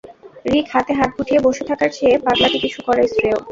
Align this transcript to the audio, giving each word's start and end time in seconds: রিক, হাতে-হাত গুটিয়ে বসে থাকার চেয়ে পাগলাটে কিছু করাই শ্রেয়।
রিক, 0.45 0.65
হাতে-হাত 0.73 1.09
গুটিয়ে 1.17 1.43
বসে 1.45 1.63
থাকার 1.69 1.89
চেয়ে 1.93 2.15
পাগলাটে 2.17 2.57
কিছু 2.59 2.79
করাই 2.85 3.07
শ্রেয়। 3.07 3.37